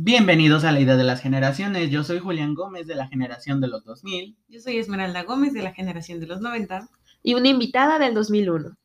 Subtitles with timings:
[0.00, 1.90] Bienvenidos a la idea de las generaciones.
[1.90, 4.36] Yo soy Julián Gómez de la generación de los 2000.
[4.46, 6.88] Yo soy Esmeralda Gómez de la generación de los 90.
[7.24, 8.76] Y una invitada del 2001.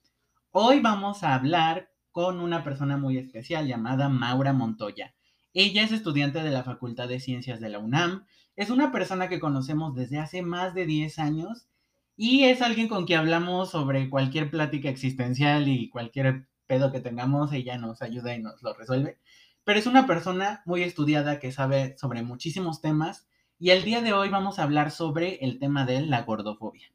[0.49, 5.13] Hoy vamos a hablar con una persona muy especial llamada Maura Montoya.
[5.54, 8.26] Ella es estudiante de la Facultad de Ciencias de la UNAM.
[8.55, 11.68] Es una persona que conocemos desde hace más de 10 años
[12.18, 17.54] y es alguien con quien hablamos sobre cualquier plática existencial y cualquier pedo que tengamos,
[17.54, 19.20] ella nos ayuda y nos lo resuelve
[19.63, 23.27] pero es una persona muy estudiada que sabe sobre muchísimos temas
[23.59, 26.91] y el día de hoy vamos a hablar sobre el tema de la gordofobia.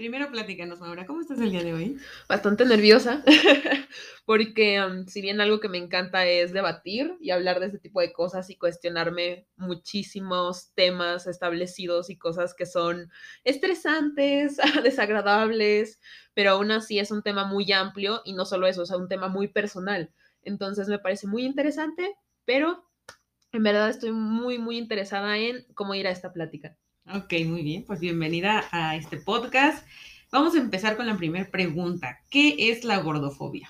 [0.00, 1.98] Primero platícanos, Maura, ¿cómo estás el día de hoy?
[2.26, 3.22] Bastante nerviosa,
[4.24, 8.00] porque um, si bien algo que me encanta es debatir y hablar de este tipo
[8.00, 13.10] de cosas y cuestionarme muchísimos temas establecidos y cosas que son
[13.44, 16.00] estresantes, desagradables,
[16.32, 19.28] pero aún así es un tema muy amplio y no solo eso, es un tema
[19.28, 20.14] muy personal.
[20.42, 22.84] Entonces me parece muy interesante, pero
[23.52, 26.76] en verdad estoy muy, muy interesada en cómo ir a esta plática.
[27.06, 29.86] Ok, muy bien, pues bienvenida a este podcast.
[30.30, 32.20] Vamos a empezar con la primera pregunta.
[32.30, 33.68] ¿Qué es la gordofobia?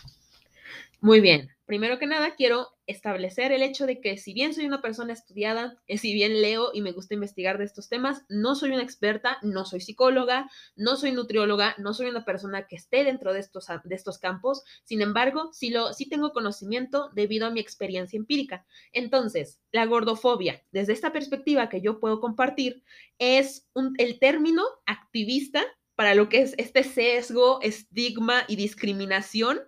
[1.01, 4.83] Muy bien, primero que nada quiero establecer el hecho de que si bien soy una
[4.83, 8.71] persona estudiada, eh, si bien leo y me gusta investigar de estos temas, no soy
[8.71, 13.33] una experta, no soy psicóloga, no soy nutrióloga, no soy una persona que esté dentro
[13.33, 17.61] de estos, de estos campos, sin embargo, sí, lo, sí tengo conocimiento debido a mi
[17.61, 18.67] experiencia empírica.
[18.93, 22.83] Entonces, la gordofobia, desde esta perspectiva que yo puedo compartir,
[23.19, 25.63] es un, el término activista
[25.95, 29.61] para lo que es este sesgo, estigma y discriminación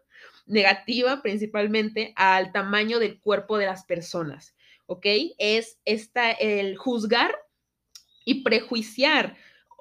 [0.46, 4.54] negativa principalmente al tamaño del cuerpo de las personas,
[4.86, 5.06] ¿ok?
[5.38, 7.34] Es esta, el juzgar
[8.24, 9.36] y prejuiciar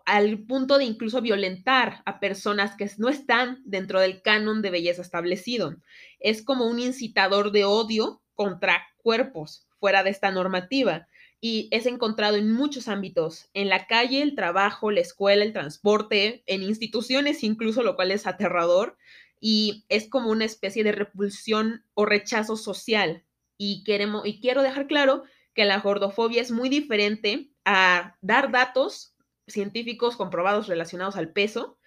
[0.05, 5.01] al punto de incluso violentar a personas que no están dentro del canon de belleza
[5.01, 5.77] establecido.
[6.19, 11.07] Es como un incitador de odio contra cuerpos fuera de esta normativa
[11.39, 16.43] y es encontrado en muchos ámbitos, en la calle, el trabajo, la escuela, el transporte,
[16.45, 18.97] en instituciones incluso, lo cual es aterrador,
[19.41, 23.25] y es como una especie de repulsión o rechazo social.
[23.57, 29.15] Y, queremos, y quiero dejar claro que la gordofobia es muy diferente a dar datos
[29.47, 31.77] científicos comprobados relacionados al peso,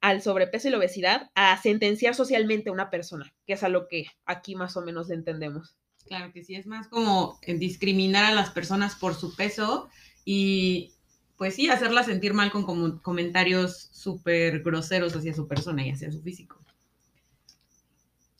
[0.00, 3.88] al sobrepeso y la obesidad, a sentenciar socialmente a una persona, que es a lo
[3.88, 5.76] que aquí más o menos entendemos.
[6.06, 9.88] Claro que sí, es más como discriminar a las personas por su peso
[10.24, 10.94] y
[11.36, 16.22] pues sí, hacerlas sentir mal con comentarios súper groseros hacia su persona y hacia su
[16.22, 16.60] físico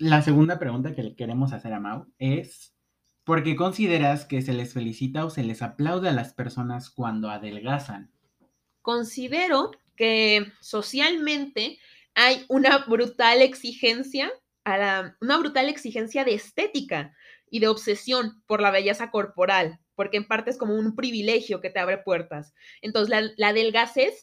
[0.01, 2.75] la segunda pregunta que le queremos hacer a Mau es,
[3.23, 7.29] ¿por qué consideras que se les felicita o se les aplaude a las personas cuando
[7.29, 8.11] adelgazan?
[8.81, 11.79] Considero que socialmente
[12.15, 14.33] hay una brutal exigencia,
[14.65, 17.15] a la, una brutal exigencia de estética
[17.51, 21.69] y de obsesión por la belleza corporal, porque en parte es como un privilegio que
[21.69, 22.55] te abre puertas.
[22.81, 23.61] Entonces, la, la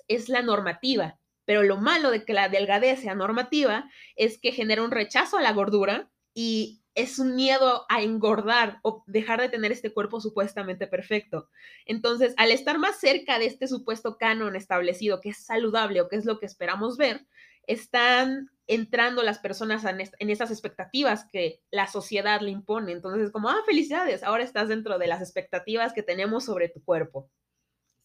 [0.08, 4.84] es la normativa pero lo malo de que la delgadez sea normativa es que genera
[4.84, 9.72] un rechazo a la gordura y es un miedo a engordar o dejar de tener
[9.72, 11.48] este cuerpo supuestamente perfecto.
[11.86, 16.18] Entonces, al estar más cerca de este supuesto canon establecido, que es saludable o que
[16.18, 17.26] es lo que esperamos ver,
[17.66, 22.92] están entrando las personas en, esas expectativas que la sociedad le impone.
[22.92, 26.84] Entonces, es como, ah, felicidades, ahora estás dentro de las expectativas que tenemos sobre tu
[26.84, 27.30] cuerpo.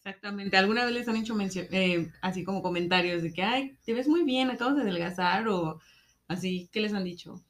[0.05, 0.57] Exactamente.
[0.57, 4.07] ¿Alguna vez les han hecho mención, eh, así como comentarios de que, ay, te ves
[4.09, 5.79] muy bien, acabas de adelgazar o
[6.27, 6.69] así?
[6.73, 7.41] ¿Qué les han dicho?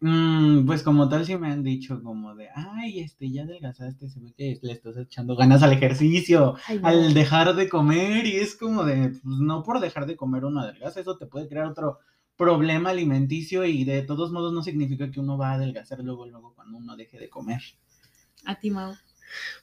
[0.00, 4.18] Mm, pues como tal sí me han dicho como de, ay, este, ya adelgazaste, se
[4.18, 8.82] ve que le estás echando ganas al ejercicio, al dejar de comer y es como
[8.82, 12.00] de, pues no por dejar de comer uno adelgaza, eso te puede crear otro
[12.36, 16.52] problema alimenticio y de todos modos no significa que uno va a adelgazar luego, luego
[16.56, 17.62] cuando uno deje de comer.
[18.44, 18.94] A ti, Mau.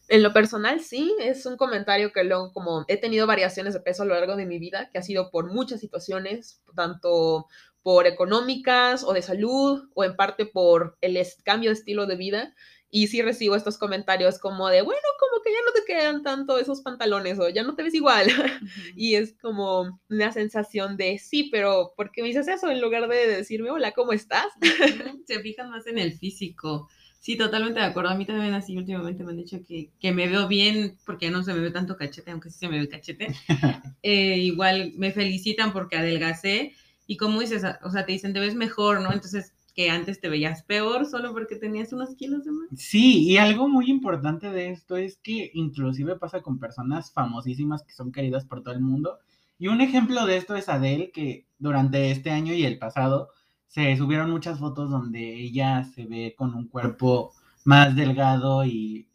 [0.08, 4.04] En lo personal, sí, es un comentario que luego, como he tenido variaciones de peso
[4.04, 7.48] a lo largo de mi vida, que ha sido por muchas situaciones, tanto
[7.84, 12.56] por económicas o de salud, o en parte por el cambio de estilo de vida.
[12.92, 16.58] Y sí recibo estos comentarios como de, bueno, como que ya no te quedan tanto
[16.58, 18.28] esos pantalones o ya no te ves igual.
[18.96, 23.08] y es como una sensación de, sí, pero ¿por qué me dices eso en lugar
[23.08, 24.48] de decirme, hola, ¿cómo estás?
[25.28, 26.90] Se fijan más en el físico.
[27.20, 28.12] Sí, totalmente de acuerdo.
[28.12, 31.44] A mí también así últimamente me han dicho que, me veo bien porque ya no
[31.44, 33.28] se me ve tanto cachete, aunque sí se me ve cachete.
[34.02, 36.72] Eh, igual me felicitan porque adelgacé
[37.06, 39.12] y como dices, o sea, te dicen, te ves mejor, ¿no?
[39.12, 42.70] Entonces, que antes te veías peor solo porque tenías unos kilos de más.
[42.78, 47.92] Sí, y algo muy importante de esto es que inclusive pasa con personas famosísimas que
[47.92, 49.20] son queridas por todo el mundo.
[49.58, 53.32] Y un ejemplo de esto es Adele, que durante este año y el pasado
[53.70, 57.34] se subieron muchas fotos donde ella se ve con un cuerpo
[57.66, 59.08] más delgado y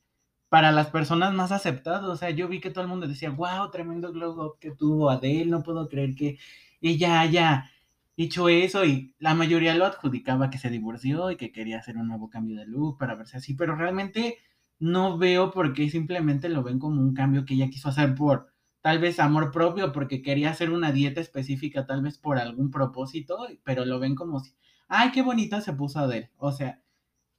[0.49, 2.12] para las personas más aceptado.
[2.12, 5.11] O sea, yo vi que todo el mundo decía, wow, tremendo glow up que tuvo
[5.11, 6.39] Adele, no puedo creer que
[6.81, 7.71] ella haya
[8.17, 12.06] hecho eso y la mayoría lo adjudicaba que se divorció y que quería hacer un
[12.06, 14.39] nuevo cambio de look para verse así, pero realmente
[14.79, 18.54] no veo por qué simplemente lo ven como un cambio que ella quiso hacer por
[18.85, 23.47] tal vez amor propio, porque quería hacer una dieta específica, tal vez por algún propósito,
[23.63, 24.53] pero lo ven como si,
[24.89, 26.31] ay, qué bonita se puso Adele.
[26.37, 26.83] O sea,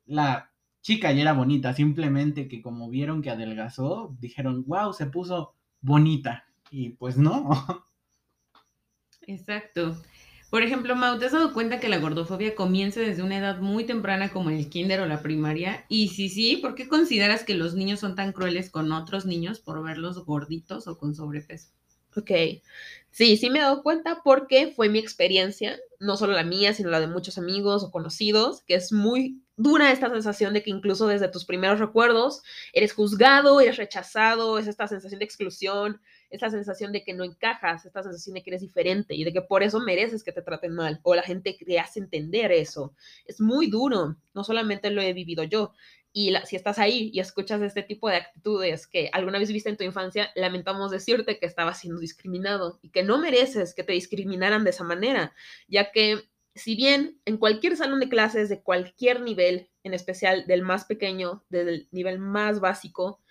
[0.08, 0.52] la
[0.82, 6.48] chica ya era bonita, simplemente que como vieron que adelgazó, dijeron, wow, se puso bonita.
[6.72, 7.52] Y pues no.
[9.28, 10.02] Exacto.
[10.56, 13.84] Por ejemplo, Mau, ¿te has dado cuenta que la gordofobia comienza desde una edad muy
[13.84, 15.84] temprana como el kinder o la primaria?
[15.90, 19.60] Y si sí, ¿por qué consideras que los niños son tan crueles con otros niños
[19.60, 21.72] por verlos gorditos o con sobrepeso?
[22.16, 22.32] Ok,
[23.12, 26.90] sí, sí me he dado cuenta porque fue mi experiencia, no solo la mía, sino
[26.90, 31.06] la de muchos amigos o conocidos, que es muy dura esta sensación de que incluso
[31.08, 36.00] desde tus primeros recuerdos eres juzgado, eres rechazado, es esta sensación de exclusión,
[36.30, 39.42] esta sensación de que no encajas, esta sensación de que eres diferente y de que
[39.42, 42.94] por eso mereces que te traten mal o la gente te hace entender eso.
[43.26, 45.74] Es muy duro, no solamente lo he vivido yo.
[46.18, 49.76] Y si estás ahí y escuchas este tipo de actitudes que alguna vez viste en
[49.76, 54.64] tu infancia, lamentamos decirte que estabas siendo discriminado y que no mereces que te discriminaran
[54.64, 55.34] de esa manera,
[55.68, 56.22] ya que
[56.56, 61.44] si bien en cualquier salón de clases de cualquier nivel, en especial del más pequeño,
[61.50, 63.22] del nivel más básico,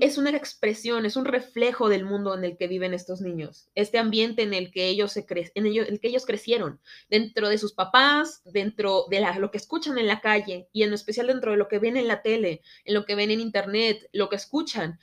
[0.00, 3.98] es una expresión, es un reflejo del mundo en el que viven estos niños, este
[3.98, 7.72] ambiente en el que ellos, se cre en el que ellos crecieron, dentro de sus
[7.72, 11.68] papás, dentro de lo que escuchan en la calle y en especial dentro de lo
[11.68, 14.98] que ven en la tele, en lo que ven en internet, lo que escuchan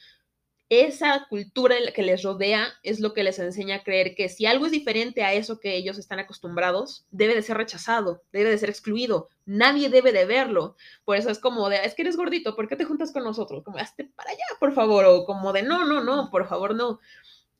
[0.69, 4.67] esa cultura que les rodea es lo que les enseña a creer que si algo
[4.67, 8.69] es diferente a eso que ellos están acostumbrados, debe de ser rechazado, debe de ser
[8.69, 10.75] excluido, nadie debe de verlo.
[11.05, 13.63] Por eso es como de, es que eres gordito, ¿por qué te juntas con nosotros?
[13.63, 16.99] Como, hazte para allá, por favor, o como de, no, no, no, por favor, no.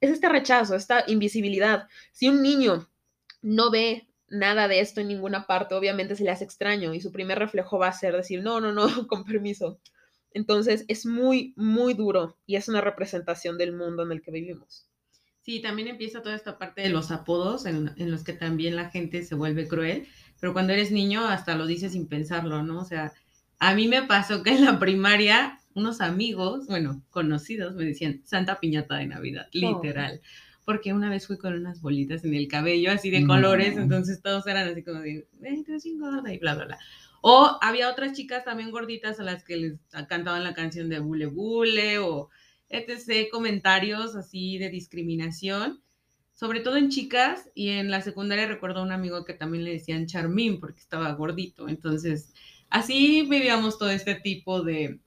[0.01, 1.88] Es este rechazo, esta invisibilidad.
[2.11, 2.89] Si un niño
[3.41, 7.11] no ve nada de esto en ninguna parte, obviamente se le hace extraño y su
[7.11, 9.79] primer reflejo va a ser decir, no, no, no, con permiso
[10.34, 14.88] entonces es muy, muy duro y es una representación del mundo en el que vivimos.
[15.42, 19.24] Sí, también empieza toda esta parte de los apodos en, los que también la gente
[19.24, 20.08] se vuelve cruel,
[20.40, 22.81] pero cuando eres niño hasta lo dices sin pensarlo, ¿no?
[22.81, 23.14] O sea,
[23.58, 28.60] a mí me pasó que en la primaria unos amigos, bueno, conocidos, me decían Santa
[28.60, 29.50] Piñata de Navidad, oh.
[29.54, 30.22] literal.
[30.66, 34.46] Porque una vez fui con unas bolitas en el cabello, así de colores, entonces todos
[34.46, 36.80] eran así como de, eh, te gorda y bla, bla, bla.
[37.21, 41.27] O había otras chicas también gorditas a las que les cantaban la canción de Bule
[41.27, 42.30] Bule o
[42.69, 43.30] etc.
[43.31, 45.81] comentarios así de discriminación,
[46.33, 49.74] sobre todo en chicas y en la secundaria recuerdo a un amigo que también le
[49.74, 51.68] decían Charmín porque estaba gordito.
[51.68, 52.33] Entonces,
[52.69, 55.00] así vivíamos todo este tipo de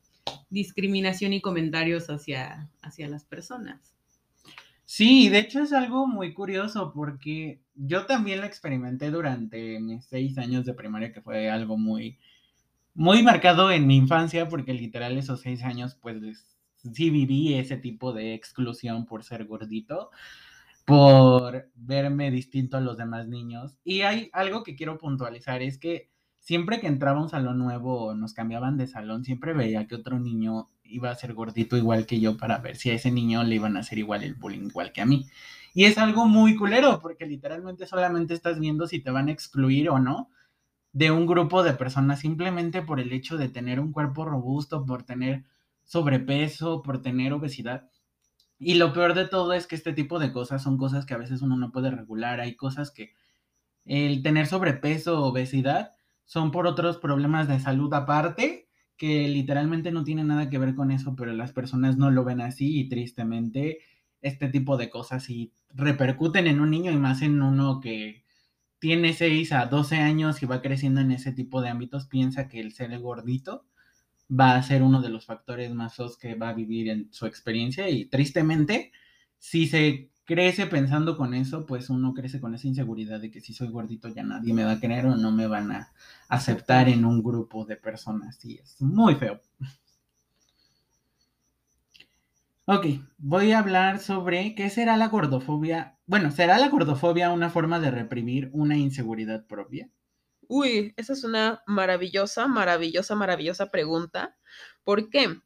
[0.51, 4.02] discriminación y comentarios hacia, hacia las personas.
[4.95, 10.37] Sí, de hecho es algo muy curioso porque yo también lo experimenté durante mis seis
[10.37, 12.19] años de primaria, que fue algo muy,
[12.93, 16.59] muy marcado en mi infancia, porque literal esos seis años, pues
[16.93, 20.11] sí viví ese tipo de exclusión por ser gordito,
[20.85, 23.79] por verme distinto a los demás niños.
[23.85, 28.09] Y hay algo que quiero puntualizar, es que siempre que entraba a un salón nuevo
[28.09, 32.07] o nos cambiaban de salón, siempre veía que otro niño iba a ser gordito igual
[32.07, 34.67] que yo para ver si a ese niño le iban a hacer igual el bullying
[34.67, 35.27] igual que a mí.
[35.75, 39.89] Y es algo muy culero porque literalmente solamente estás viendo si te van a excluir
[39.91, 40.31] o no
[40.93, 45.05] de un grupo de personas simplemente por el hecho de tener un cuerpo robusto, por
[45.05, 45.45] tener
[45.85, 47.89] sobrepeso, por tener obesidad.
[48.59, 51.19] Y lo peor de todo es que este tipo de cosas son cosas que a
[51.19, 52.41] veces uno no puede regular.
[52.41, 53.15] Hay cosas que
[53.85, 55.95] el tener sobrepeso, obesidad,
[56.27, 58.62] son por otros problemas de salud aparte
[59.03, 62.41] que literalmente no tiene nada que ver con eso, pero las personas no lo ven
[62.41, 63.81] así y tristemente
[64.21, 68.25] este tipo de cosas sí repercuten en un niño y más en uno que
[68.79, 72.61] tiene 6 a 12 años y va creciendo en ese tipo de ámbitos, piensa que
[72.61, 73.67] el ser gordito
[74.31, 77.89] va a ser uno de los factores más que va a vivir en su experiencia
[77.89, 78.93] y tristemente
[79.37, 83.53] si se crece pensando con eso, pues uno crece con esa inseguridad de que si
[83.53, 85.93] soy gordito ya nadie me va a querer o no me van a
[86.29, 88.45] aceptar en un grupo de personas.
[88.45, 89.41] Y es muy feo.
[92.65, 92.87] Ok,
[93.19, 95.99] voy a hablar sobre qué será la gordofobia.
[96.07, 99.91] Bueno, ¿será la gordofobia una forma de reprimir una inseguridad propia?
[100.47, 104.37] Uy, esa es una maravillosa, maravillosa, maravillosa pregunta.
[104.85, 105.41] ¿Por qué?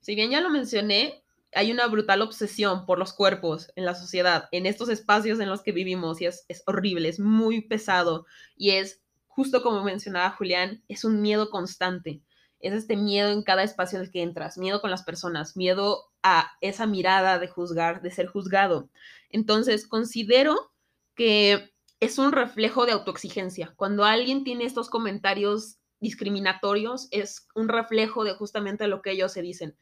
[0.00, 1.22] Si bien ya lo mencioné,
[1.54, 5.62] hay una brutal obsesión por los cuerpos en la sociedad, en estos espacios en los
[5.62, 8.26] que vivimos, y es, horrible, es muy pesado,
[8.56, 12.22] y es, justo como mencionaba Julián, es un miedo constante.
[12.60, 16.10] es este miedo en cada espacio en el que entras, miedo con las personas, miedo
[16.22, 18.90] a esa mirada de juzgar, de ser juzgado.
[19.30, 20.72] Entonces, considero
[21.14, 23.72] que es un reflejo de autoexigencia.
[23.76, 29.42] Cuando alguien tiene estos comentarios discriminatorios, es un reflejo de justamente lo que ellos se
[29.42, 29.76] dicen.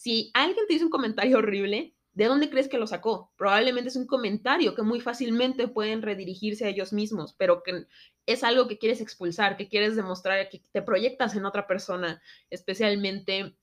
[0.00, 3.34] Si alguien te dice un comentario horrible, ¿de dónde crees que lo sacó?
[3.36, 7.86] Probablemente es un comentario que muy fácilmente pueden redirigirse a ellos mismos, pero que
[8.24, 13.58] es algo que quieres expulsar, que quieres demostrar, que te proyectas en otra persona, especialmente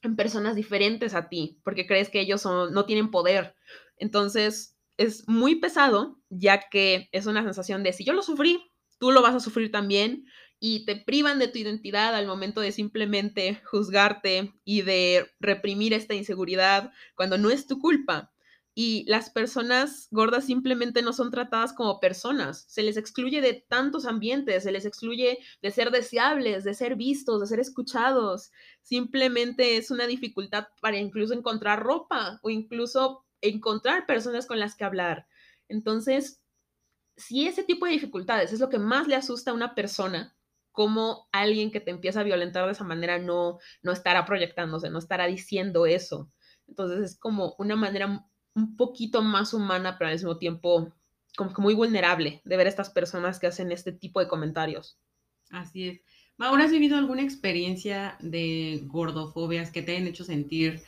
[0.00, 3.54] en personas diferentes a ti, porque crees que ellos no tienen poder.
[3.98, 9.10] Entonces, es muy pesado, ya que es una sensación de si yo lo sufrí, tú
[9.12, 10.24] lo vas a sufrir también,
[10.58, 16.14] y te privan de tu identidad al momento de simplemente juzgarte y de reprimir esta
[16.14, 18.32] inseguridad cuando no es tu culpa
[18.78, 22.66] y las personas gordas simplemente no son tratadas como personas.
[22.68, 27.40] Se les excluye de tantos ambientes, se les excluye de ser deseables, de ser vistos,
[27.40, 28.52] de ser escuchados.
[28.82, 34.84] Simplemente es una dificultad para incluso encontrar ropa o incluso encontrar personas con las que
[34.84, 35.26] hablar.
[35.70, 36.42] Entonces,
[37.16, 40.35] si ese tipo de dificultades es lo que más le asusta a una persona,
[40.76, 44.98] como alguien que te empieza a violentar de esa manera no, no estará proyectándose, no
[44.98, 46.30] estará diciendo eso.
[46.68, 50.92] Entonces es como una manera un poquito más humana, pero al mismo tiempo
[51.34, 54.98] como que muy vulnerable de ver a estas personas que hacen este tipo de comentarios.
[55.48, 56.00] Así es.
[56.36, 60.82] Maura, ¿has vivido alguna experiencia de gordofobias que te hayan hecho sentir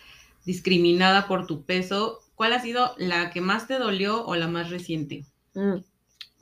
[0.44, 2.18] discriminada por tu peso?
[2.34, 5.24] ¿Cuál ha sido la que más te dolió o la más reciente?
[5.54, 5.78] Mm.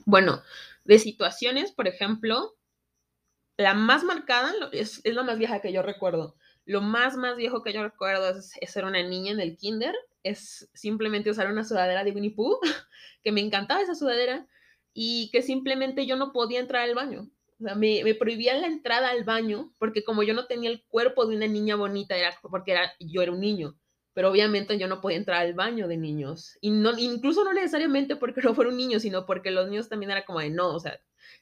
[0.03, 0.41] Bueno,
[0.83, 2.56] de situaciones, por ejemplo,
[3.57, 6.35] la más marcada es, es, la más vieja que yo recuerdo.
[6.65, 10.69] Lo más, más viejo que yo recuerdo es, ser una niña en el kinder es
[10.73, 12.59] simplemente usar una sudadera de Winnie Pooh,
[13.23, 14.47] que me encantaba esa sudadera,
[14.93, 17.29] y que simplemente yo no podía entrar al baño.
[17.59, 20.83] O sea, me, me prohibían la entrada al baño porque como yo no tenía el
[20.85, 23.75] cuerpo de una niña bonita, era porque era, yo era un niño,
[24.17, 26.57] pero obviamente yo no podía entrar al baño de niños.
[26.59, 30.09] Y no, incluso no necesariamente porque no fuera un niño, sino porque los niños también
[30.09, 30.99] era como de no, o sea,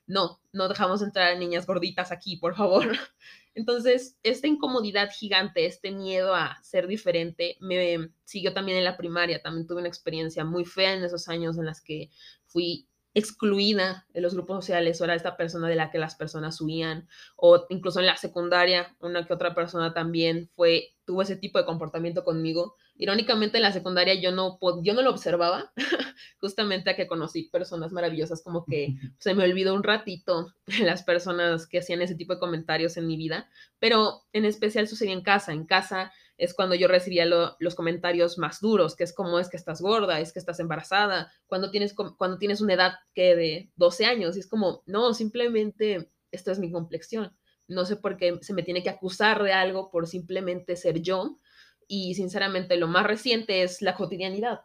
[0.08, 2.86] no, no dejamos entrar a niñas gorditas aquí, por favor.
[3.55, 9.41] Entonces, esta incomodidad gigante, este miedo a ser diferente, me siguió también en la primaria.
[9.41, 12.10] También tuve una experiencia muy fea en esos años en las que
[12.46, 16.60] fui excluida de los grupos sociales o era esta persona de la que las personas
[16.60, 17.07] huían
[17.38, 21.65] o incluso en la secundaria una que otra persona también fue tuvo ese tipo de
[21.65, 22.75] comportamiento conmigo.
[22.98, 25.72] Irónicamente en la secundaria yo no yo no lo observaba
[26.41, 31.67] justamente a que conocí personas maravillosas como que se me olvidó un ratito las personas
[31.67, 35.53] que hacían ese tipo de comentarios en mi vida pero en especial sucedía en casa
[35.53, 39.58] en casa es cuando yo recibía los comentarios más duros, que es como es que
[39.58, 44.06] estás gorda, es que estás embarazada, cuando tienes, cuando tienes una edad que de 12
[44.06, 47.36] años, y es como, no, simplemente esta es mi complexión.
[47.68, 51.39] No sé por qué se me tiene que acusar de algo por simplemente ser yo.
[51.88, 54.62] Y sinceramente lo más reciente es la cotidianidad,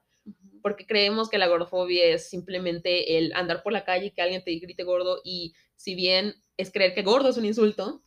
[0.62, 4.42] porque creemos que la gordofobia es simplemente el andar por la calle y que alguien
[4.42, 8.02] te grite gordo y si bien es creer que gordo es un insulto,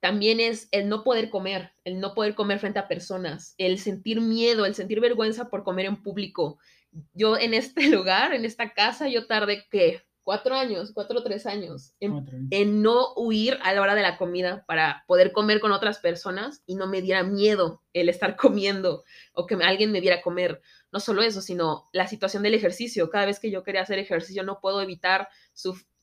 [0.00, 4.20] también es el no poder comer, el no poder comer frente a personas, el sentir
[4.20, 6.58] miedo, el sentir vergüenza por comer en público.
[7.12, 10.02] Yo en este lugar, en esta casa, yo tardé, ¿qué?
[10.22, 14.64] Cuatro años, cuatro o tres años, en, no huir a la hora de la comida
[14.66, 19.46] para poder comer con otras personas y no me diera miedo el estar comiendo o
[19.46, 20.62] que alguien me viera comer.
[20.92, 23.10] No solo eso, sino la situación del ejercicio.
[23.10, 25.28] Cada vez que yo quería hacer ejercicio no puedo evitar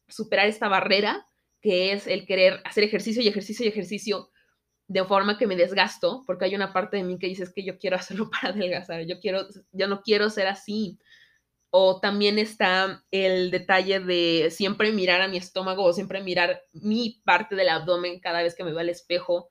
[0.08, 1.28] superar esta barrera
[1.62, 4.30] que es el querer hacer ejercicio y ejercicio y ejercicio
[4.88, 7.64] de forma que me desgasto, porque hay una parte de mí que dice es que
[7.64, 11.00] yo quiero hacerlo para adelgazar, yo quiero, yo no quiero ser así.
[11.70, 17.22] O también está el detalle de siempre mirar a mi estómago o siempre mirar mi
[17.26, 19.50] parte del abdomen cada vez que me veo al espejo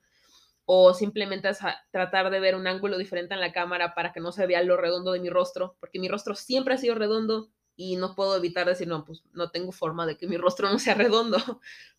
[0.65, 1.49] o simplemente
[1.91, 4.75] tratar de ver un ángulo diferente en la cámara para que no se vea lo
[4.75, 8.67] redondo de mi rostro, porque mi rostro siempre ha sido redondo y no puedo evitar
[8.67, 11.37] decir, no, pues no tengo forma de que mi rostro no sea redondo,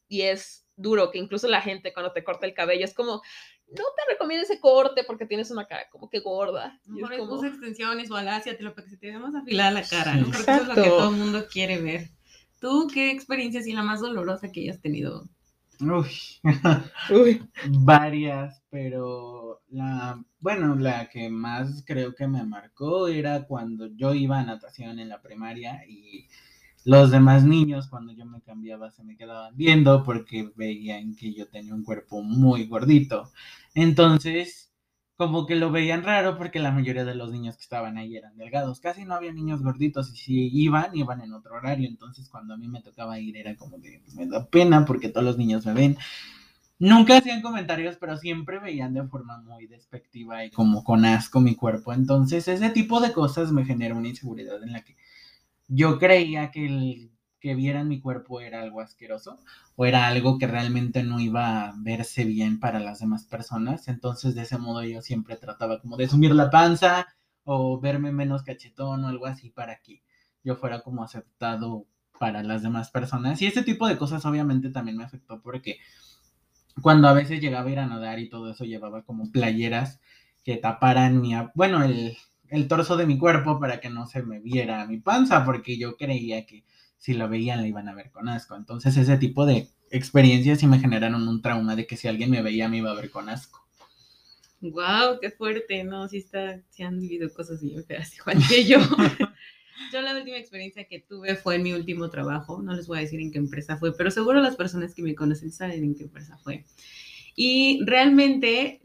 [0.08, 3.22] y es duro, que incluso la gente cuando te corta el cabello es como,
[3.68, 6.80] no te recomiendo ese corte porque tienes una cara como que gorda.
[6.86, 7.44] Mejor es como...
[7.44, 10.26] extensiones o aláciatelo para que se te vea más afilada la cara, ¿no?
[10.26, 12.10] Porque eso es lo que todo el mundo quiere ver.
[12.60, 15.28] ¿Tú qué experiencia es la más dolorosa que hayas tenido?
[15.80, 16.10] Uy.
[17.10, 17.48] Uy.
[17.70, 24.38] Varias, pero la, bueno, la que más creo que me marcó era cuando yo iba
[24.38, 26.26] a natación en la primaria y
[26.84, 31.48] los demás niños, cuando yo me cambiaba, se me quedaban viendo porque veían que yo
[31.48, 33.30] tenía un cuerpo muy gordito.
[33.74, 34.72] Entonces,
[35.16, 38.36] como que lo veían raro porque la mayoría de los niños que estaban ahí eran
[38.36, 38.80] delgados.
[38.80, 41.88] Casi no había niños gorditos y si iban, iban en otro horario.
[41.88, 45.26] Entonces, cuando a mí me tocaba ir, era como que me da pena porque todos
[45.26, 45.98] los niños me ven.
[46.78, 51.54] nunca hacían comentarios, pero siempre veían de forma muy despectiva y como con asco mi
[51.54, 51.92] cuerpo.
[51.92, 54.96] Entonces, ese tipo de cosas me generó una inseguridad en la que
[55.68, 57.10] yo creía que el
[57.40, 59.38] que vieran mi cuerpo era algo asqueroso
[59.76, 63.86] o era algo que realmente no iba a verse bien para las demás personas.
[63.88, 67.06] Entonces, de ese modo yo siempre trataba como de sumir la panza
[67.44, 70.02] o verme menos cachetón o algo así para que
[70.42, 71.86] yo fuera como aceptado
[72.18, 73.40] para las demás personas.
[73.40, 75.78] Y ese tipo de cosas obviamente también me afectó porque
[76.82, 80.00] cuando a veces llegaba a ir a nadar y todo eso llevaba como playeras
[80.44, 82.16] que taparan mi, bueno, el,
[82.50, 85.96] el torso de mi cuerpo para que no se me viera mi panza, porque yo
[85.96, 86.64] creía que
[86.96, 88.56] si lo veían la iban a ver con asco.
[88.56, 92.42] Entonces ese tipo de experiencias sí me generaron un trauma de que si alguien me
[92.42, 93.64] veía me iba a ver con asco.
[94.60, 98.78] Wow, qué fuerte, no, sí está, sí han vivido cosas bien feas, igual que yo.
[99.92, 103.02] yo la última experiencia que tuve fue en mi último trabajo, no les voy a
[103.02, 106.04] decir en qué empresa fue, pero seguro las personas que me conocen saben en qué
[106.04, 106.64] empresa fue.
[107.36, 108.80] Y realmente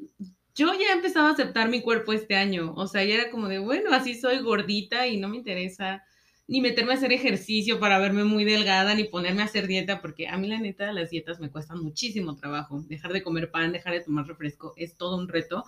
[0.55, 3.60] yo ya empezaba a aceptar mi cuerpo este año, o sea, ya era como de,
[3.60, 6.03] bueno, así soy gordita y no me interesa
[6.48, 10.27] ni meterme a hacer ejercicio para verme muy delgada, ni ponerme a hacer dieta, porque
[10.27, 12.83] a mí la neta las dietas me cuestan muchísimo trabajo.
[12.88, 15.63] Dejar de comer pan, dejar de tomar refresco es todo un reto.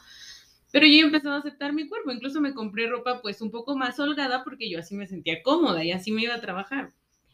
[0.71, 3.77] Pero yo he empezado a aceptar mi cuerpo, incluso me compré ropa pues un poco
[3.77, 6.91] más holgada porque yo así me sentía cómoda y así me iba a trabajar.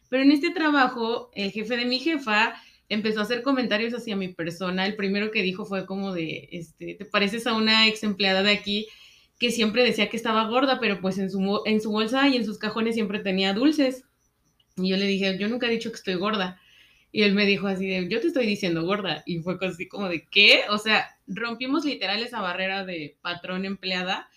[0.09, 2.53] Pero en este trabajo, el jefe de mi jefa
[2.93, 4.85] empezó a hacer comentarios hacia mi persona.
[4.85, 8.51] El primero que dijo fue como de, este, ¿te pareces a una ex empleada de
[8.51, 8.87] aquí?
[9.41, 12.45] que siempre decía que estaba gorda, pero pues en su, en su bolsa y en
[12.45, 14.03] sus cajones siempre tenía dulces.
[14.77, 16.61] Y yo le dije, yo nunca he dicho que estoy gorda.
[17.11, 19.23] Y él me dijo así de, yo te estoy diciendo gorda.
[19.25, 20.65] Y fue así como de, ¿qué?
[20.69, 24.29] O sea, rompimos literal esa barrera de patrón empleada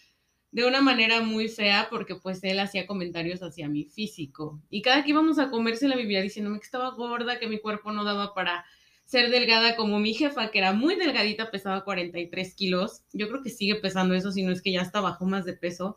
[0.55, 4.63] de una manera muy fea porque pues él hacía comentarios hacia mi físico.
[4.71, 7.59] Y cada que íbamos a comer se la vivía diciéndome que estaba gorda, que mi
[7.59, 8.65] cuerpo no daba para
[9.05, 13.03] ser delgada como mi jefa, que era muy delgadita, pesaba 43 kilos.
[13.13, 15.55] Yo creo que sigue pesando eso, si no es que ya está bajo más de
[15.55, 15.97] peso.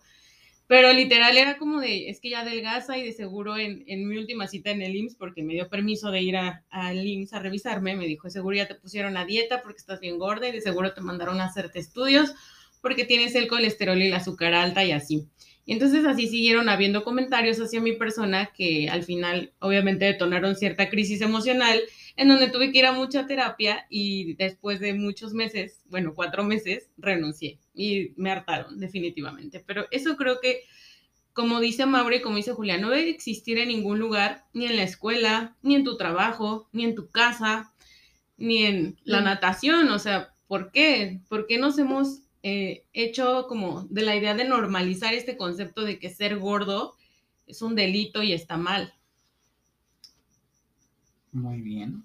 [0.65, 4.47] Pero literal era como de, es que ya adelgaza y de seguro en, mi última
[4.47, 8.07] cita en el IMSS, porque me dio permiso de ir al IMSS a revisarme, me
[8.07, 11.01] dijo, seguro ya te pusieron a dieta porque estás bien gorda y de seguro te
[11.01, 12.33] mandaron a hacerte estudios
[12.81, 15.27] porque tienes el colesterol y el azúcar alta y así.
[15.67, 20.89] Y entonces así siguieron habiendo comentarios hacia mi persona que al final obviamente detonaron cierta
[20.89, 21.81] crisis emocional
[22.15, 26.45] en donde tuve que ir a mucha terapia y después de muchos meses, bueno, cuatro
[26.45, 29.61] meses, renuncié y me hartaron definitivamente.
[29.65, 30.61] Pero eso creo que,
[31.33, 34.83] como dice Maure, como dice Julián, no debe existir en ningún lugar, ni en la
[34.83, 37.73] escuela, ni en tu trabajo, ni en tu casa,
[38.37, 39.89] ni en la natación.
[39.89, 41.19] O sea, ¿por qué?
[41.27, 45.99] ¿Por qué nos hemos eh, hecho como de la idea de normalizar este concepto de
[45.99, 46.95] que ser gordo
[47.45, 48.93] es un delito y está mal?
[51.31, 52.03] Muy bien.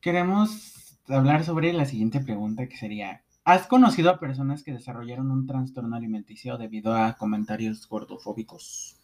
[0.00, 5.46] Queremos hablar sobre la siguiente pregunta que sería, ¿has conocido a personas que desarrollaron un
[5.46, 8.96] trastorno alimenticio debido a comentarios gordofóbicos?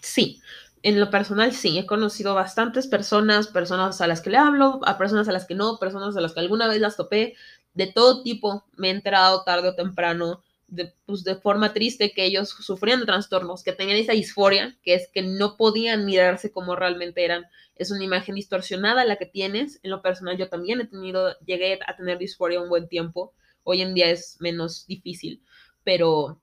[0.00, 0.40] Sí,
[0.82, 4.98] en lo personal sí, he conocido bastantes personas, personas a las que le hablo, a
[4.98, 7.34] personas a las que no, personas a las que alguna vez las topé,
[7.76, 12.24] de todo tipo, me he enterado tarde o temprano de, pues, de forma triste que
[12.24, 16.74] ellos sufrían de trastornos, que tenían esa disforia, que es que no podían mirarse como
[16.74, 17.44] realmente eran.
[17.74, 19.78] Es una imagen distorsionada la que tienes.
[19.82, 23.34] En lo personal yo también he tenido, llegué a tener disforia un buen tiempo.
[23.62, 25.42] Hoy en día es menos difícil,
[25.84, 26.40] pero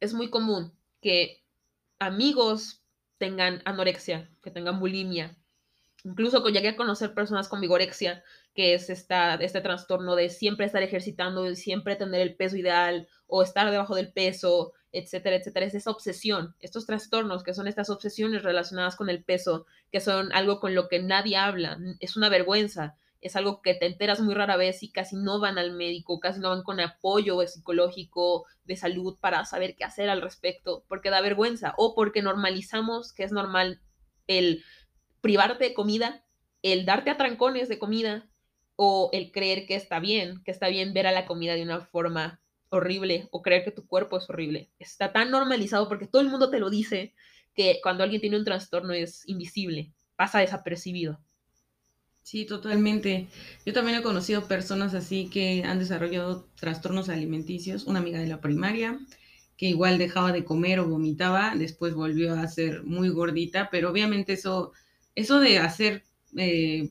[0.00, 1.44] es muy común que
[2.00, 2.82] amigos
[3.18, 5.36] tengan anorexia, que tengan bulimia.
[6.04, 8.22] Incluso llegué a conocer personas con vigorexia
[8.54, 13.08] que es esta, este trastorno de siempre estar ejercitando, de siempre tener el peso ideal
[13.26, 15.66] o estar debajo del peso, etcétera, etcétera.
[15.66, 20.32] Es esa obsesión, estos trastornos que son estas obsesiones relacionadas con el peso, que son
[20.32, 24.34] algo con lo que nadie habla, es una vergüenza, es algo que te enteras muy
[24.34, 28.76] rara vez y casi no van al médico, casi no van con apoyo psicológico, de
[28.76, 33.32] salud para saber qué hacer al respecto, porque da vergüenza o porque normalizamos que es
[33.32, 33.80] normal
[34.26, 34.62] el
[35.24, 36.22] privarte de comida,
[36.60, 38.28] el darte a trancones de comida,
[38.76, 41.80] o el creer que está bien, que está bien ver a la comida de una
[41.80, 44.68] forma horrible o creer que tu cuerpo es horrible.
[44.78, 47.14] Está tan normalizado porque todo el mundo te lo dice
[47.54, 51.18] que cuando alguien tiene un trastorno es invisible, pasa desapercibido.
[52.22, 53.28] Sí, totalmente.
[53.64, 57.86] Yo también he conocido personas así que han desarrollado trastornos alimenticios.
[57.86, 58.98] Una amiga de la primaria
[59.56, 64.32] que igual dejaba de comer o vomitaba, después volvió a ser muy gordita, pero obviamente
[64.32, 64.72] eso,
[65.14, 66.04] eso de hacer
[66.36, 66.90] eh,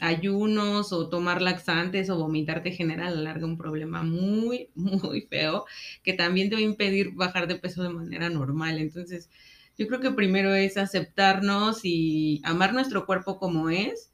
[0.00, 5.22] ayunos o tomar laxantes o vomitar te genera a la larga un problema muy, muy
[5.22, 5.64] feo
[6.02, 8.78] que también te va a impedir bajar de peso de manera normal.
[8.78, 9.30] Entonces,
[9.78, 14.12] yo creo que primero es aceptarnos y amar nuestro cuerpo como es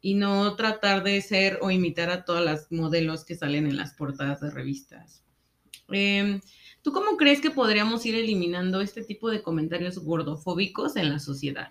[0.00, 3.94] y no tratar de ser o imitar a todas las modelos que salen en las
[3.94, 5.24] portadas de revistas.
[5.88, 6.40] Em,
[6.82, 11.70] ¿Tú cómo crees que podríamos ir eliminando este tipo de comentarios gordofóbicos en la sociedad?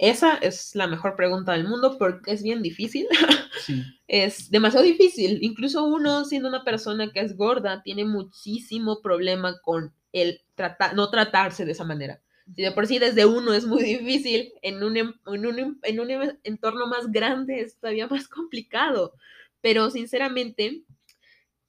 [0.00, 3.06] Esa es la mejor pregunta del mundo porque es bien difícil.
[4.08, 5.38] Es demasiado difícil.
[5.42, 11.10] Incluso uno, siendo una persona que es gorda, tiene muchísimo problema con el tratar, no
[11.10, 12.20] tratarse de esa manera.
[12.56, 16.38] Si de por sí desde uno es muy difícil, en un, en un, en un
[16.42, 19.12] entorno más grande es todavía más complicado.
[19.60, 20.82] Pero sinceramente,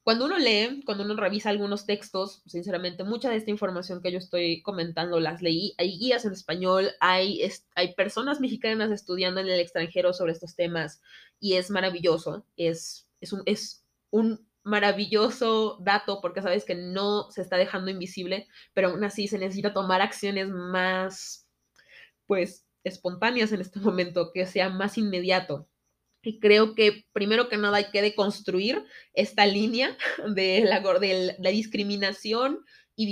[0.04, 4.18] cuando uno lee, cuando uno revisa algunos textos, sinceramente, mucha de esta información que yo
[4.18, 5.76] estoy comentando las leí.
[5.78, 7.42] Hay guías en español, hay,
[7.76, 11.02] hay personas mexicanas estudiando en el extranjero sobre estos temas
[11.40, 12.46] y es maravilloso.
[12.58, 18.48] Es, es, un, es un maravilloso dato porque sabes que no se está dejando invisible,
[18.74, 21.48] pero aún así se necesita tomar acciones más,
[22.26, 25.68] pues, espontáneas en este momento, que sea más inmediato.
[26.24, 29.98] Y creo que primero que nada hay que deconstruir esta línea
[30.36, 32.64] de la, de la discriminación
[32.96, 33.06] y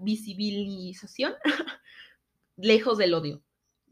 [0.00, 1.34] visibilización
[2.56, 3.42] lejos del odio.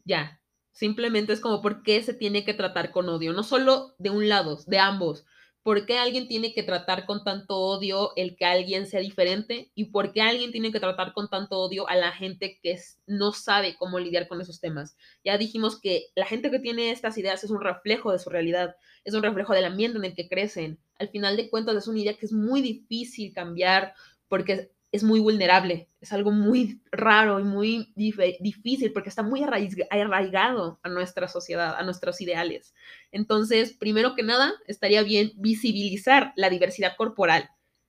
[0.04, 0.40] Ya,
[0.72, 4.28] simplemente es como por qué se tiene que tratar con odio, no solo de un
[4.28, 5.26] lado, de ambos.
[5.62, 9.70] ¿Por qué alguien tiene que tratar con tanto odio el que alguien sea diferente?
[9.76, 13.32] ¿Y por qué alguien tiene que tratar con tanto odio a la gente que no
[13.32, 14.96] sabe cómo lidiar con esos temas?
[15.24, 18.74] Ya dijimos que la gente que tiene estas ideas es un reflejo de su realidad,
[19.04, 20.80] es un reflejo del ambiente en el que crecen.
[20.98, 23.94] Al final de cuentas es una idea que es muy difícil cambiar
[24.26, 30.78] porque es muy vulnerable, es algo muy raro y muy difícil porque está muy arraigado
[30.82, 32.74] a nuestra sociedad, a nuestros ideales.
[33.10, 37.48] Entonces, primero que nada, estaría bien visibilizar la diversidad corporal.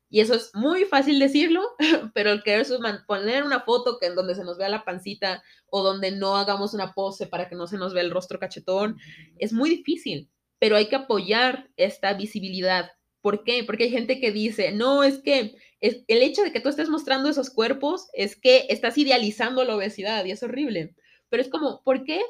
[0.09, 1.63] Y eso es muy fácil decirlo,
[2.13, 2.65] pero el querer
[3.05, 6.73] poner una foto que en donde se nos vea la pancita o donde no hagamos
[6.73, 8.97] una pose para que no se nos vea el rostro cachetón,
[9.39, 12.91] es muy difícil, pero hay que apoyar esta visibilidad.
[13.23, 13.63] ¿Por qué?
[13.63, 17.29] Porque hay gente que dice, no, es que el hecho de que tú estés mostrando
[17.29, 20.93] esos cuerpos es que estás idealizando la obesidad y es horrible.
[21.29, 22.21] Pero es como, ¿por qué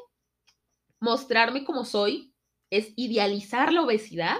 [1.00, 2.32] mostrarme como soy
[2.70, 4.36] es idealizar la obesidad?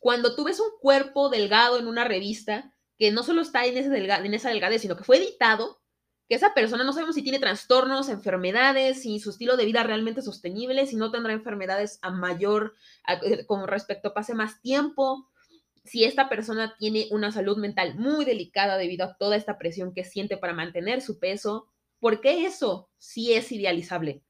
[0.00, 3.88] Cuando tú ves un cuerpo delgado en una revista, que no solo está en, ese
[3.88, 5.80] en esa delgadez, sino que fue editado,
[6.28, 10.20] que esa persona no sabemos si tiene trastornos, enfermedades, si su estilo de vida realmente
[10.20, 12.74] es sostenible, si no tendrá enfermedades a mayor,
[13.08, 15.30] eh, con respecto a pase más tiempo,
[15.84, 20.04] si esta persona tiene una salud mental muy delicada debido a toda esta presión que
[20.04, 21.68] siente para mantener su peso,
[22.00, 24.22] ¿por qué eso sí es idealizable?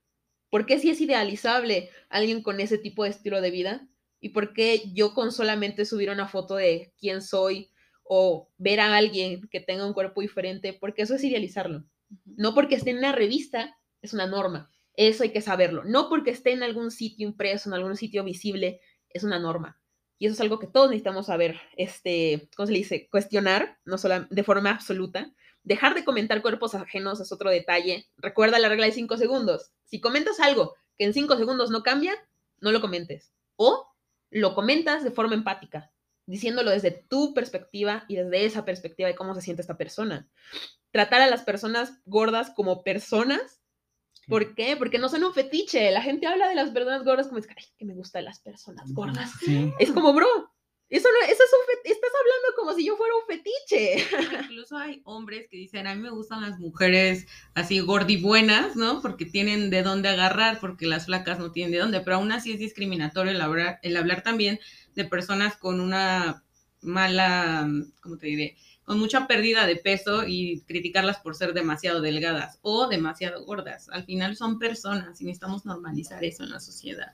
[0.51, 3.89] ¿Por qué sí es idealizable alguien con ese tipo de estilo de vida?
[4.21, 7.71] ¿Y por qué yo con solamente subir una foto de quién soy
[8.03, 11.85] o ver a alguien que tenga un cuerpo diferente, porque eso es idealizarlo?
[12.25, 14.71] No porque esté en una revista, es una norma.
[14.97, 15.85] Eso hay que saberlo.
[15.85, 19.81] No porque esté en algún sitio impreso, en algún sitio visible, es una norma.
[20.25, 23.09] Y eso es algo que todos necesitamos saber, este, ¿cómo se le dice?
[23.11, 25.31] Cuestionar, no solo de forma absoluta.
[25.65, 28.07] Dejar de comentar cuerpos ajenos es otro detalle.
[28.17, 29.73] Recuerda la regla de cinco segundos.
[29.85, 32.15] Si comentas algo que en cinco segundos no cambia,
[32.59, 33.35] no lo comentes.
[33.57, 33.87] O
[34.31, 35.93] lo comentas de forma empática,
[36.25, 40.27] diciéndolo desde tu perspectiva y desde esa perspectiva de cómo se siente esta persona.
[40.91, 43.61] Tratar a las personas gordas como personas
[44.29, 44.77] ¿Por qué?
[44.77, 45.91] Porque no son un fetiche.
[45.91, 48.93] La gente habla de las personas gordas como es que, que me gustan las personas
[48.93, 49.31] gordas.
[49.79, 50.27] Es como, bro,
[50.91, 54.45] eso no, eso es un estás hablando como si yo fuera un fetiche.
[54.45, 59.01] Incluso hay hombres que dicen, a mí me gustan las mujeres así gordibuenas, ¿no?
[59.03, 62.53] Porque tienen de dónde agarrar, porque las flacas no tienen de dónde, pero aún así
[62.53, 64.61] es discriminatorio el hablar, el hablar también
[64.95, 66.45] de personas con una
[66.81, 67.69] mala,
[68.01, 68.57] ¿cómo te diré?
[68.85, 73.89] Con mucha pérdida de peso y criticarlas por ser demasiado delgadas o demasiado gordas.
[73.89, 77.13] Al final son personas y necesitamos normalizar eso en la sociedad.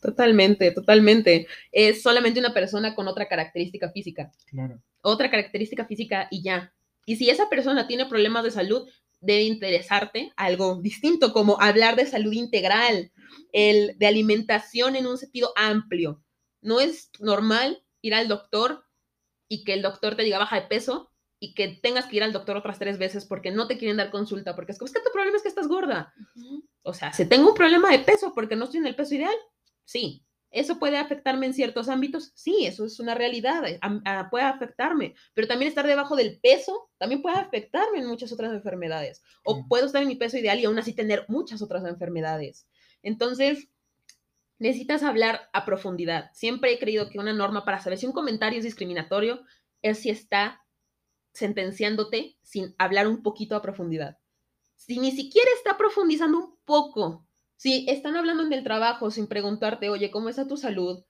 [0.00, 1.46] Totalmente, totalmente.
[1.70, 4.32] Es solamente una persona con otra característica física.
[4.46, 4.80] Claro.
[5.02, 6.72] Otra característica física y ya.
[7.06, 8.88] Y si esa persona tiene problemas de salud,
[9.20, 13.12] debe interesarte algo distinto, como hablar de salud integral,
[13.52, 16.22] el de alimentación en un sentido amplio.
[16.62, 18.84] No es normal ir al doctor
[19.50, 21.10] y que el doctor te diga baja de peso
[21.40, 24.10] y que tengas que ir al doctor otras tres veces porque no te quieren dar
[24.10, 26.14] consulta, porque es como, es que tu problema es que estás gorda.
[26.82, 29.34] O sea, si tengo un problema de peso porque no estoy en el peso ideal,
[29.84, 30.24] sí.
[30.52, 32.32] ¿Eso puede afectarme en ciertos ámbitos?
[32.34, 33.78] Sí, eso es una realidad, eh,
[34.30, 39.22] puede afectarme, pero también estar debajo del peso también puede afectarme en muchas otras enfermedades.
[39.44, 42.66] O puedo estar en mi peso ideal y aún así tener muchas otras enfermedades.
[43.02, 43.68] Entonces,
[44.60, 46.30] necesitas hablar a profundidad.
[46.34, 49.40] Siempre he creído que una norma para saber si un comentario es discriminatorio
[49.82, 50.64] es si está
[51.32, 54.18] sentenciándote sin hablar un poquito a profundidad.
[54.76, 59.90] Si ni siquiera está profundizando un poco, Si están hablando en el trabajo sin preguntarte,
[59.90, 61.04] oye, ¿cómo está tu salud?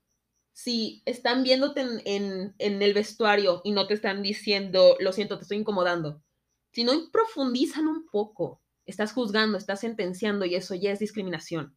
[0.53, 5.43] Si están viéndote en, en, el vestuario y no te están diciendo, lo siento, te
[5.43, 6.25] estoy incomodando.
[6.73, 11.77] Si no profundizan un poco, estás juzgando, estás sentenciando y eso ya es discriminación.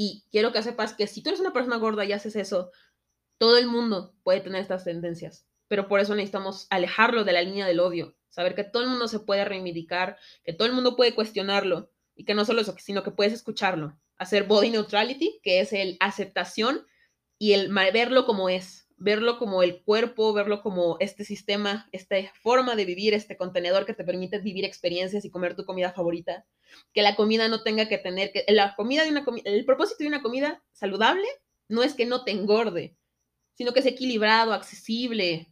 [0.00, 2.70] Y quiero que sepas que si tú eres una persona gorda y haces eso,
[3.36, 7.66] todo el mundo puede tener estas tendencias, pero por eso necesitamos alejarlo de la línea
[7.66, 11.16] del odio, saber que todo el mundo se puede reivindicar, que todo el mundo puede
[11.16, 13.98] cuestionarlo y que no solo eso, sino que puedes escucharlo.
[14.18, 16.86] Hacer body neutrality, que es el aceptación
[17.36, 22.76] y el verlo como es, verlo como el cuerpo, verlo como este sistema, esta forma
[22.76, 26.44] de vivir, este contenedor que te permite vivir experiencias y comer tu comida favorita.
[26.92, 30.08] Que la comida no tenga que tener que la comida de una el propósito de
[30.08, 31.26] una comida saludable
[31.68, 32.96] no es que no te engorde,
[33.54, 35.48] sino que es equilibrado, accesible.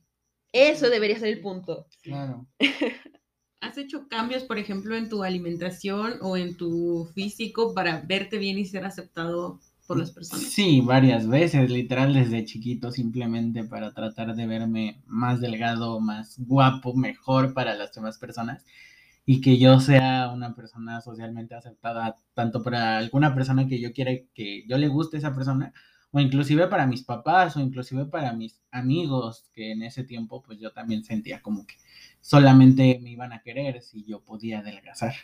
[0.53, 1.87] Eso debería ser el punto.
[2.03, 2.47] Claro.
[3.61, 8.59] ¿Has hecho cambios, por ejemplo, en tu alimentación o en tu físico para verte bien
[8.59, 10.45] y ser aceptado por las personas.
[10.47, 16.95] Sí, varias veces, literal desde chiquito, simplemente para tratar de verme más delgado, más guapo,
[16.95, 18.65] mejor para las demás personas
[19.25, 24.13] y que yo sea una persona socialmente aceptada, tanto para alguna persona que yo quiera
[24.35, 25.73] que yo le guste a esa persona,
[26.13, 30.61] o inclusive para mis papás, o inclusive para mis amigos, que en ese tiempo pues
[30.61, 31.75] yo también sentía como que
[32.21, 35.15] solamente me iban a querer si yo podía adelgazar.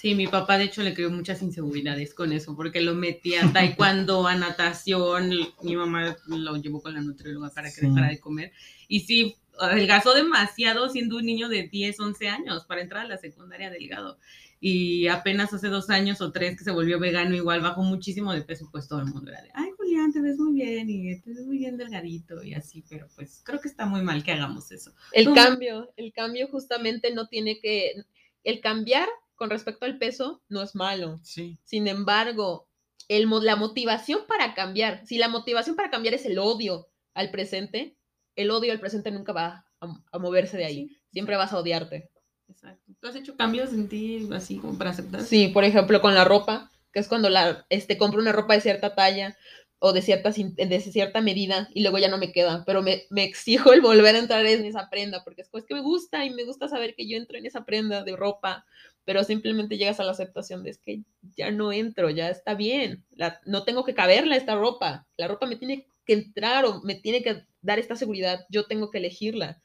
[0.00, 3.52] Sí, mi papá de hecho le creó muchas inseguridades con eso, porque lo metía a
[3.52, 5.28] taekwondo, a natación,
[5.62, 8.50] mi mamá lo llevó con la nutrióloga para que dejara de comer.
[8.88, 13.18] Y sí, adelgazó demasiado siendo un niño de 10, 11 años para entrar a la
[13.18, 14.16] secundaria delgado.
[14.58, 18.40] Y apenas hace dos años o tres que se volvió vegano, igual bajó muchísimo de
[18.40, 21.28] peso, pues todo el mundo era de, ay Julián, te ves muy bien y te
[21.28, 24.72] ves muy bien delgadito y así, pero pues creo que está muy mal que hagamos
[24.72, 24.94] eso.
[25.12, 27.96] El cambio, el cambio justamente no tiene que,
[28.44, 29.06] el cambiar
[29.40, 31.18] con respecto al peso no es malo.
[31.22, 31.58] Sí.
[31.64, 32.68] Sin embargo,
[33.08, 37.96] el, la motivación para cambiar, si la motivación para cambiar es el odio al presente,
[38.36, 41.00] el odio al presente nunca va a, moverse de ahí.
[41.10, 42.10] Siempre vas a odiarte.
[42.48, 42.92] Exacto.
[43.00, 45.22] ¿Tú has hecho cambios en ti así como para aceptar?
[45.22, 48.60] Sí, por ejemplo, con la ropa, que es cuando la, este, compro una ropa de
[48.60, 49.38] cierta talla
[49.80, 53.24] o de cierta, de cierta medida y luego ya no me queda, pero me, me,
[53.24, 56.44] exijo el volver a entrar en esa prenda porque es que me gusta y me
[56.44, 58.66] gusta saber que yo entro en esa prenda de ropa
[59.04, 61.02] pero simplemente llegas a la aceptación de es que
[61.36, 65.46] ya no entro, ya está bien, la, no tengo que caberla esta ropa, la ropa
[65.46, 69.60] me tiene que entrar o me tiene que dar esta seguridad, yo tengo que elegirla,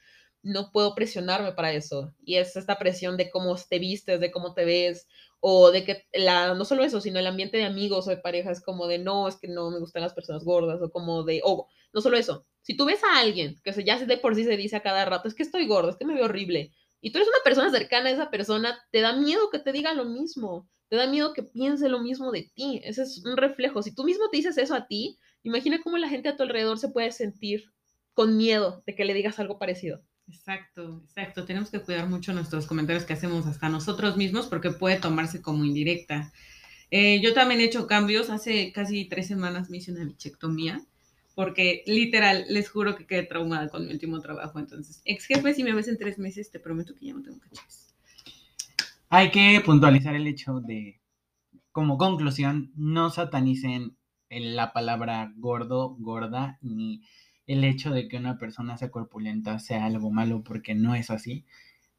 [0.45, 2.13] no puedo presionarme para eso.
[2.23, 5.07] Y es esta presión de cómo te vistes, de cómo te ves,
[5.39, 8.51] o de que la, no solo eso, sino el ambiente de amigos o de pareja
[8.51, 11.41] es como de no, es que no me gustan las personas gordas, o como de,
[11.43, 14.43] o no solo eso, si tú ves a alguien que se, ya de por sí
[14.43, 17.11] se dice a cada rato, es que estoy gordo, es que me veo horrible, y
[17.11, 20.05] tú eres una persona cercana a esa persona, te da miedo que te diga lo
[20.05, 22.81] mismo, te da miedo que piense lo mismo de ti.
[22.83, 23.83] Ese es un reflejo.
[23.83, 26.79] Si tú mismo te dices eso a ti, imagina cómo la gente a tu alrededor
[26.79, 27.65] se puede sentir
[28.13, 30.01] con miedo de que le digas algo parecido.
[30.27, 31.45] Exacto, exacto.
[31.45, 35.65] Tenemos que cuidar mucho nuestros comentarios que hacemos hasta nosotros mismos porque puede tomarse como
[35.65, 36.31] indirecta.
[36.91, 38.29] Eh, yo también he hecho cambios.
[38.29, 40.81] Hace casi tres semanas me hice una bichectomía
[41.35, 44.57] porque literal, les juro que quedé traumada con mi último trabajo.
[44.57, 47.39] Entonces, ex jefe, si me ves en tres meses, te prometo que ya no tengo
[47.39, 47.93] cachetes.
[49.09, 50.99] Hay que puntualizar el hecho de,
[51.71, 53.97] como conclusión, no satanicen
[54.29, 57.03] la palabra gordo, gorda, ni
[57.47, 61.45] el hecho de que una persona sea corpulenta sea algo malo, porque no es así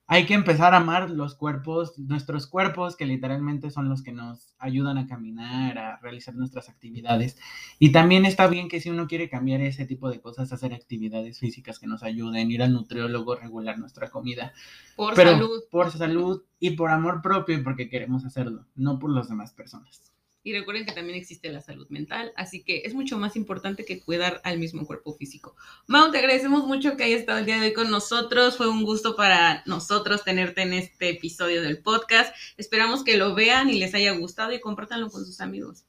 [0.09, 4.55] hay que empezar a amar los cuerpos, nuestros cuerpos, que literalmente son los que nos
[4.59, 7.37] ayudan a caminar, a realizar nuestras actividades.
[7.81, 11.41] Y también está bien que si uno quiere cambiar ese tipo de cosas, hacer actividades
[11.41, 14.53] físicas que nos ayuden, ir al nutriólogo, regular nuestra comida.
[14.95, 15.65] Por salud.
[15.73, 20.16] Por salud y por amor propio y porque queremos hacerlo, no por las demás personas.
[20.47, 23.99] Y recuerden que también existe la salud mental, así que es mucho más importante que
[23.99, 25.57] cuidar al mismo cuerpo físico.
[25.89, 28.57] Mau, te agradecemos mucho que hayas estado el día de hoy con nosotros.
[28.57, 32.33] Fue un gusto para nosotros tenerte en este episodio del podcast.
[32.59, 35.85] Esperamos que lo vean y les haya gustado y compártanlo con sus amigos.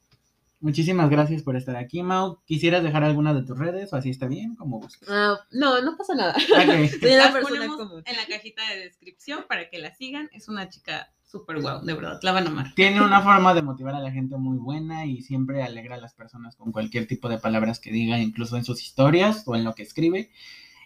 [0.58, 2.40] Muchísimas gracias por estar aquí, Mau.
[2.44, 4.56] ¿Quisieras dejar alguna de tus redes o así está bien?
[4.56, 5.08] Como gustes.
[5.08, 6.34] Ah, no, no pasa nada.
[6.34, 6.88] Okay.
[7.00, 7.64] Soy una persona
[8.04, 10.28] En la cajita de descripción para que la sigan.
[10.32, 12.74] Es una chica súper guau, de verdad, la van a amar.
[12.74, 16.14] Tiene una forma de motivar a la gente muy buena y siempre alegra a las
[16.14, 19.74] personas con cualquier tipo de palabras que diga, incluso en sus historias o en lo
[19.74, 20.30] que escribe.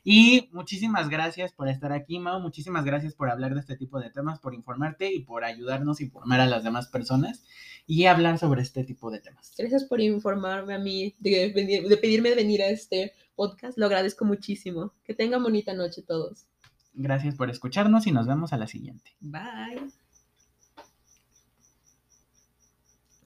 [0.05, 2.41] Y muchísimas gracias por estar aquí, Mau.
[2.41, 6.03] Muchísimas gracias por hablar de este tipo de temas, por informarte y por ayudarnos a
[6.03, 7.45] informar a las demás personas
[7.87, 9.55] y hablar sobre este tipo de temas.
[9.57, 13.79] Gracias por informarme a mí, de, de pedirme venir a este podcast.
[13.79, 14.93] Lo agradezco muchísimo.
[15.05, 16.47] Que tengan bonita noche todos.
[16.95, 19.13] Gracias por escucharnos y nos vemos a la siguiente.
[19.21, 20.02] Bye.